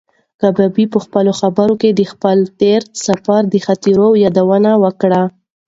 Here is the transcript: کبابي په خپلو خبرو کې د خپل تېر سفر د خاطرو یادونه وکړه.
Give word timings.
کبابي 0.41 0.85
په 0.93 0.99
خپلو 1.05 1.31
خبرو 1.39 1.73
کې 1.81 1.89
د 1.93 2.01
خپل 2.11 2.37
تېر 2.61 2.81
سفر 3.05 3.41
د 3.53 3.55
خاطرو 3.65 4.07
یادونه 4.23 4.71
وکړه. 4.83 5.21